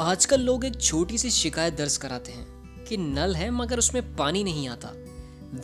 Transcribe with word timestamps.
आजकल 0.00 0.40
लोग 0.40 0.64
एक 0.64 0.80
छोटी 0.80 1.18
सी 1.18 1.30
शिकायत 1.30 1.74
दर्ज 1.74 1.96
कराते 1.96 2.32
हैं 2.32 2.84
कि 2.84 2.96
नल 2.96 3.34
है 3.34 3.50
मगर 3.50 3.78
उसमें 3.78 4.16
पानी 4.16 4.44
नहीं 4.44 4.68
आता। 4.68 4.88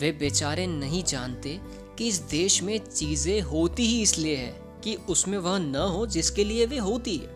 वे 0.01 0.13
बेचारे 0.13 0.67
नहीं 0.67 1.05
जानते 1.05 1.61
कि 1.99 2.09
इस 2.09 2.19
देश 2.19 2.63
में 2.63 2.79
चीज़ें 2.79 3.41
होती 3.41 3.87
ही 3.87 4.03
इसलिए 4.03 4.37
है 4.37 4.81
कि 4.85 4.95
उसमें 4.95 5.39
वह 5.39 5.59
न 5.59 5.77
हो 5.77 6.07
जिसके 6.07 6.45
लिए 6.45 6.67
वे 6.67 6.79
होती 6.79 7.17
है। 7.17 7.29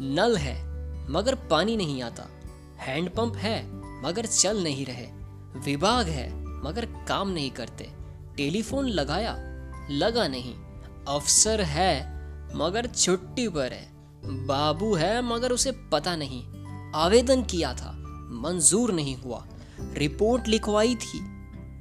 नल 0.00 0.36
है, 0.36 0.64
मगर 1.10 1.34
पानी 1.34 1.76
नहीं 1.76 2.02
आता। 2.02 2.28
हैंडपंप 2.76 3.36
है, 3.36 3.68
मगर 4.02 4.26
चल 4.26 4.62
नहीं 4.62 4.86
रहे। 4.86 5.06
विभाग 5.60 6.06
है, 6.06 6.44
मगर 6.64 6.84
काम 6.84 7.28
नहीं 7.28 7.50
करते। 7.50 7.92
टेलीफोन 8.36 8.88
लगाया, 8.88 9.36
लगा 9.90 10.28
नहीं। 10.28 10.54
अफसर 11.08 11.60
है, 11.60 12.00
मगर 12.56 12.86
छुट्टी 12.86 13.48
पर 13.48 13.72
है। 13.72 13.93
बाबू 14.24 14.94
है, 14.94 15.22
मगर 15.22 15.52
उसे 15.52 15.72
पता 15.72 16.16
नहीं। 16.16 16.44
आवेदन 16.94 17.42
किया 17.42 17.74
था, 17.74 17.92
मंजूर 18.30 18.92
नहीं 18.92 19.16
हुआ। 19.16 19.46
रिपोर्ट 19.80 20.48
लिखवाई 20.48 20.94
थी, 20.94 21.20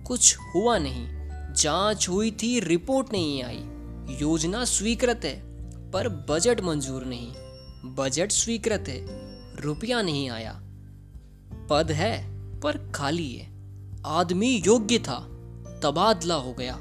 कुछ 0.04 0.38
हुआ 0.56 0.78
नहीं। 0.78 1.08
जाँच 1.54 2.10
हुई 2.10 2.32
थी, 2.32 2.60
रिपोर्ट 2.60 3.08
नहीं 3.12 3.44
आई। 3.44 3.64
योजना 4.22 4.66
स्वीकृत 4.66 5.22
है, 5.26 5.44
पर 5.92 6.10
बजट 6.10 6.62
मंजूर 6.62 7.06
नहीं। 7.06 7.34
बजट 7.96 8.32
स्वीकृत 8.32 8.86
है, 8.88 9.06
रुपया 9.62 10.02
नहीं 10.02 10.30
आया। 10.30 10.62
पद 11.70 11.92
है, 11.92 12.28
पर 12.60 12.92
खाली 12.96 13.36
है। 13.36 13.54
आदमी 14.06 14.64
योग्य 14.66 15.00
था, 15.00 15.20
तबादला 15.84 16.36
हो 16.36 16.54
गया। 16.54 16.80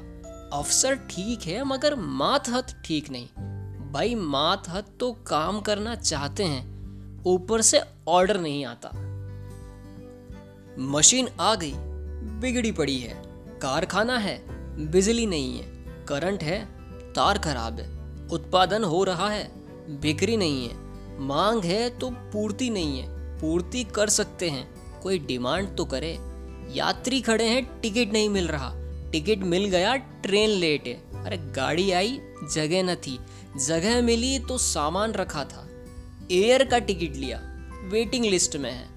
अफसर 0.53 0.95
ठीक 0.95 1.41
है, 1.41 1.63
मगर 1.63 1.95
मात 1.95 2.49
हत 2.49 2.81
ठीक 2.85 3.09
नहीं। 3.09 3.52
भाई 3.93 4.15
मात 4.15 4.69
हत 4.69 4.87
तो 4.99 5.11
काम 5.27 5.59
करना 5.61 5.95
चाहते 5.95 6.43
हैं, 6.43 7.23
ऊपर 7.25 7.61
से 7.61 7.81
ऑर्डर 8.07 8.39
नहीं 8.39 8.65
आता। 8.65 8.89
मशीन 10.79 11.27
आ 11.39 11.53
गई, 11.55 11.73
बिगड़ी 12.41 12.71
पड़ी 12.71 12.97
है, 12.99 13.21
कारखाना 13.61 14.17
है, 14.17 14.37
बिजली 14.91 15.25
नहीं 15.25 15.57
है, 15.57 15.65
करंट 16.05 16.43
है, 16.43 16.59
तार 17.13 17.37
खराब 17.37 17.79
है, 17.79 17.87
उत्पादन 18.29 18.83
हो 18.83 19.03
रहा 19.03 19.29
है, 19.29 19.47
बिक्री 20.01 20.37
नहीं 20.37 20.67
है, 20.67 20.75
मांग 21.19 21.63
है 21.63 21.89
तो 21.89 22.09
पूर्ति 22.09 22.69
नहीं 22.69 22.99
है, 22.99 23.39
पूर्ति 23.39 23.83
कर 23.83 24.09
सकते 24.09 24.49
हैं, 24.49 24.67
कोई 25.01 25.19
डिमांड 25.19 25.75
तो 25.75 25.85
करे। 25.85 26.17
यात्री 26.71 27.21
खड़े 27.21 27.47
हैं, 27.49 27.81
टिकट 27.81 28.13
नहीं 28.13 28.29
मिल 28.29 28.47
रहा। 28.47 28.73
टिकट 29.13 29.43
मिल 29.43 29.65
गया, 29.65 29.95
ट्रेन 29.95 30.49
लेट 30.49 30.87
है। 30.87 31.25
अरे, 31.25 31.37
गाड़ी 31.37 31.91
आई, 31.91 32.19
जगह 32.53 32.83
न 32.83 32.95
थी। 32.95 33.19
जगह 33.65 34.01
मिली 34.01 34.39
तो 34.39 34.57
सामान 34.57 35.11
रखा 35.11 35.45
था। 35.45 35.69
एयर 36.31 36.63
का 36.65 36.79
टिकट 36.79 37.15
लिया। 37.15 37.41
वेटिंग 37.83 38.25
लिस्ट 38.25 38.55
में 38.55 38.71
है। 38.71 38.89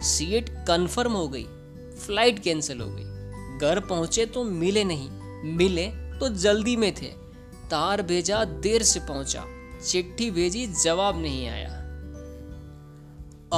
सीट 0.00 0.48
कंफर्म 0.48 1.12
हो 1.12 1.28
गई। 1.28 1.44
फ़्लाइट 1.94 2.38
कैंसिल 2.38 2.80
हो 2.80 2.90
गई। 2.90 3.04
घर 3.58 3.80
पहुँचे 3.80 4.26
तो 4.26 4.44
मिले 4.44 4.84
नहीं। 4.84 5.10
मिले 5.56 5.86
तो 5.88 6.28
जल्दी 6.28 6.76
में 6.76 6.94
थे। 6.94 7.06
तार 7.70 8.02
भेजा, 8.02 8.44
देर 8.44 8.82
से 8.82 9.00
पहुँचा। 9.00 9.44
चिट्ठी 9.86 10.30
भेजी, 10.30 10.66
जवाब 10.66 11.22
नहीं 11.22 11.48
आया। 11.48 11.70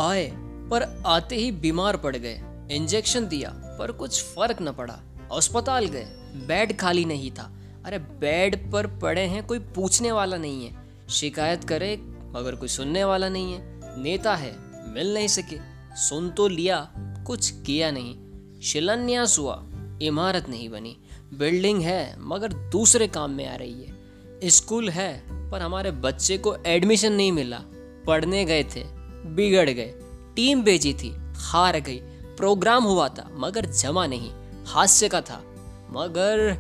आए, 0.09 0.33
पर 0.71 1.03
आते 1.07 1.37
ही 1.37 1.53
बीमार 1.53 1.97
पड़ 1.97 2.17
गए। 2.17 2.41
इंजेक्शन 2.71 3.27
दिया, 3.27 3.51
पर 3.79 3.93
कुछ 3.93 4.23
फ़र्क 4.23 4.57
न 4.63 4.73
पड़ा। 4.73 5.01
अस्पताल 5.33 5.87
गए। 5.87 6.05
बेड 6.49 6.79
खाली 6.79 7.05
नहीं 7.05 7.31
था। 7.31 7.53
अरे, 7.85 7.99
बेड 7.99 8.73
पर 8.73 8.87
पड़े 8.87 9.23
हैं 9.23 9.47
कोई 9.47 9.59
पूछने 9.59 10.13
वाला 10.13 10.37
नहीं 10.37 10.67
है। 10.67 10.83
शिकायत 11.11 11.65
करे, 11.65 11.97
मगर 12.07 12.55
कोई 12.55 12.69
सुनने 12.69 13.05
वाला 13.05 13.29
नहीं 13.29 13.53
है। 13.53 13.81
नेता 14.03 14.35
है, 14.37 14.57
मिल 14.95 15.15
नहीं 15.15 15.29
सके। 15.29 15.59
सुन 15.97 16.31
तो 16.31 16.49
लिया, 16.49 16.93
कुछ 16.99 17.51
किया 17.51 17.91
नहीं। 17.91 18.17
शिलान्यास 18.61 19.39
हुआ, 19.39 19.63
इमारत 20.03 20.49
नहीं 20.49 20.69
बनी। 20.69 20.97
बिल्डिंग 21.35 21.83
है, 21.83 22.17
मगर 22.19 22.53
दूसरे 22.53 23.07
काम 23.07 23.31
में 23.31 23.49
आ 23.49 23.57
रही 23.57 23.85
है। 23.85 23.99
स्कूल 24.45 24.89
है, 24.89 25.25
पर 25.51 25.61
हमारे 25.61 25.91
बच्चे 25.91 26.39
को 26.39 26.57
एडमिशन 26.67 27.13
नहीं 27.13 27.33
मिला। 27.33 27.61
पढ़ने 28.07 28.45
गए 28.45 28.65
थे, 28.65 28.85
बिगड़ 29.25 29.71
गए। 29.71 29.95
टीम 30.37 30.63
भेजी 30.63 30.95
थी, 30.95 31.17
हार 31.37 31.81
गई। 31.81 31.99
प्रोग्राम 32.37 32.85
हुआ 32.85 33.09
था, 33.09 33.31
मगर 33.33 33.67
जमा 33.67 34.07
नहीं। 34.07 34.31
हास्य 34.67 35.09
का 35.09 35.21
था, 35.21 35.43
मगर 35.91 36.57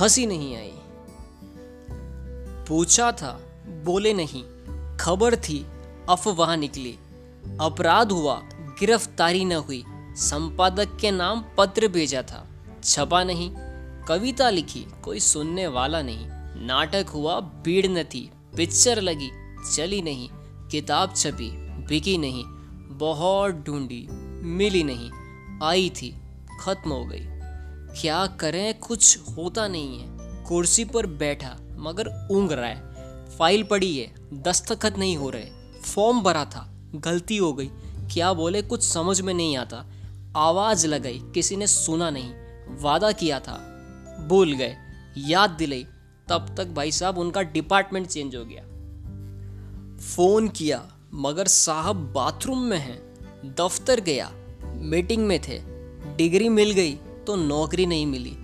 हँसी 0.00 0.26
नहीं 0.26 0.56
आई। 0.56 0.72
पूछा 2.68 3.12
था, 3.12 3.40
बोले 3.66 4.12
नहीं, 4.14 4.44
खबर 4.96 5.36
थी, 5.36 5.66
अफवाह 6.08 6.56
निकली। 6.56 6.98
अपराध 7.60 8.12
हुआ, 8.12 8.40
गिरफ्तारी 8.80 9.44
न 9.44 9.52
हुई, 9.52 9.84
संपादक 10.16 10.96
के 11.00 11.10
नाम 11.10 11.44
पत्र 11.58 11.88
भेजा 11.88 12.22
था, 12.22 12.46
छपा 12.84 13.24
नहीं, 13.24 13.50
कविता 14.08 14.50
लिखी, 14.50 14.86
कोई 15.04 15.20
सुनने 15.20 15.66
वाला 15.66 16.02
नहीं। 16.02 16.26
नाटक 16.66 17.06
हुआ, 17.08 17.40
भीड़ 17.40 17.86
न 17.86 18.02
थी, 18.02 18.30
पिक्चर 18.56 19.00
लगी, 19.00 19.30
चली 19.74 20.02
नहीं, 20.02 20.28
किताब 20.68 21.14
छपी, 21.16 21.50
बिकी 21.86 22.18
नहीं 22.18 22.44
बहुत 22.98 23.54
ढूंढी, 23.54 24.08
मिली 24.42 24.82
नहीं, 24.82 25.10
आई 25.62 25.90
थी। 25.90 26.14
खत्म 26.60 26.90
हो 26.90 27.04
गई। 27.04 27.26
क्या 28.00 28.26
करें? 28.26 28.78
कुछ 28.78 29.18
होता 29.18 29.68
नहीं 29.68 30.00
है। 30.00 30.16
कुर्सी 30.44 30.84
पर 30.84 31.06
बैठा, 31.06 31.56
मगर 31.60 32.28
ऊँग 32.30 32.52
रहा 32.52 32.66
है। 32.66 32.96
फ़ाइल 33.38 33.62
पड़ी 33.62 33.98
है, 33.98 34.14
दस्तखत 34.32 34.98
नहीं 34.98 35.16
हो 35.16 35.30
रहे। 35.30 35.50
फॉर्म 35.80 36.20
भरा 36.20 36.44
था, 36.44 36.72
गलती 36.94 37.36
हो 37.36 37.52
गई। 37.52 37.70
क्या 38.12 38.32
बोले? 38.32 38.62
कुछ 38.62 38.88
समझ 38.88 39.20
में 39.20 39.34
नहीं 39.34 39.56
आता। 39.56 39.86
आवाज़ 40.36 40.86
लगाई, 40.86 41.22
किसी 41.34 41.56
ने 41.56 41.66
सुना 41.66 42.10
नहीं। 42.10 42.30
वादा 42.80 43.12
किया 43.12 43.40
था। 43.40 43.54
भूल 44.28 44.52
गए, 44.52 44.76
याद 45.18 45.50
दिलाई। 45.50 45.86
तब 46.28 46.54
तक 46.56 46.66
भाई 46.66 46.92
साहब, 46.92 47.18
उनका 47.18 47.42
डिपार्टमेंट 47.42 48.06
चेंज 48.06 48.36
हो 48.36 48.44
गया। 48.44 48.62
फ़ोन 49.96 50.48
किया, 50.48 50.92
मगर 51.14 51.46
साहब 51.46 52.12
बाथरूम 52.12 52.58
में 52.58 52.78
हैं। 52.78 52.98
दफ्तर 53.54 54.00
गया 54.00 54.32
मीटिंग 54.64 55.26
में 55.26 55.40
थे। 55.42 55.75
डिग्री 56.16 56.48
मिल 56.48 56.70
गई 56.70 56.92
तो 57.26 57.36
नौकरी 57.36 57.86
नहीं 57.86 58.06
मिली। 58.06 58.36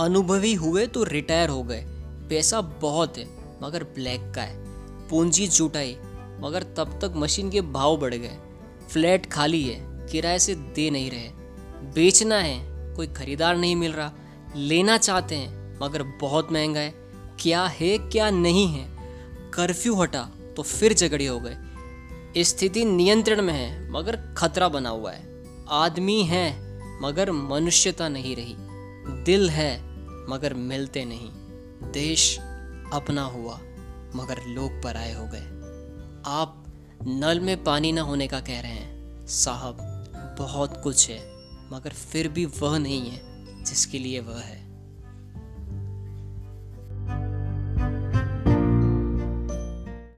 अनुभवी 0.00 0.54
हुए 0.54 0.86
तो 0.86 1.04
रिटायर 1.04 1.48
हो 1.48 1.62
गए। 1.62 1.84
पैसा 2.28 2.60
बहुत 2.60 3.18
है, 3.18 3.26
मगर 3.62 3.84
ब्लैक 3.84 4.32
का 4.34 4.42
है। 4.42 4.64
पूंजी 5.08 5.46
जुटाई, 5.46 5.96
मगर 6.40 6.62
तब 6.62 6.98
तक 7.02 7.12
मशीन 7.16 7.50
के 7.50 7.60
भाव 7.60 7.96
बढ़ 7.96 8.14
गए। 8.14 8.38
फ्लैट 8.92 9.26
खाली 9.26 9.62
है, 9.62 10.06
किराए 10.06 10.38
से 10.38 10.54
दे 10.54 10.90
नहीं 10.90 11.10
रहे। 11.10 11.28
बेचना 11.94 12.38
है, 12.38 12.58
कोई 12.94 13.06
खरीदार 13.06 13.56
नहीं 13.56 13.76
मिल 13.76 13.92
रहा। 13.92 14.12
लेना 14.56 14.98
चाहते 14.98 15.34
हैं, 15.34 15.78
मगर 15.82 16.02
बहुत 16.02 16.52
महँगा 16.52 16.80
है। 16.80 16.94
क्या 17.40 17.66
है, 17.66 17.98
क्या 17.98 18.30
नहीं 18.30 18.66
है? 18.68 18.88
कर्फ्यू 19.54 19.94
हटा 19.94 20.30
तो 20.56 20.62
फिर 20.62 20.94
झगड़े 20.94 21.26
हो 21.26 21.40
गए। 21.40 21.56
स्थिति 22.42 22.84
नियंत्रण 22.84 23.42
में 23.42 23.54
है, 23.54 23.90
मगर 23.90 24.16
खतरा 24.16 24.68
बना 24.68 24.88
हुआ 24.88 25.12
है। 25.12 25.44
आदमी 25.70 26.22
है 26.22 26.69
मगर 27.02 27.32
मनुष्यता 27.32 28.08
नहीं 28.08 28.36
रही। 28.36 28.56
दिल 29.24 29.50
है, 29.50 29.80
मगर 30.30 30.54
मिलते 30.54 31.04
नहीं। 31.04 31.30
देश 31.92 32.38
अपना 32.92 33.22
हुआ, 33.22 33.54
मगर 34.16 34.46
लोग 34.46 34.82
पराए 34.82 35.14
हो 35.14 35.24
गए। 35.26 35.60
आप 36.26 36.64
नल 37.06 37.40
में 37.40 37.64
पानी 37.64 37.92
ना 37.92 38.02
होने 38.02 38.26
का 38.26 38.40
कह 38.40 38.60
रहे 38.60 38.72
हैं। 38.72 39.26
साहब, 39.26 39.78
बहुत 40.38 40.80
कुछ 40.84 41.10
है, 41.10 41.20
मगर 41.72 41.90
फिर 41.90 42.28
भी 42.28 42.44
वह 42.44 42.78
नहीं 42.78 43.10
है 43.10 43.20
जिसके 43.64 43.98
लिए 43.98 44.20
वह 44.20 44.40
है। 44.40 44.69